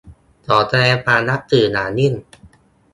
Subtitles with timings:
[0.45, 2.13] ขอแสดงความนับถืออย่างยิ่ง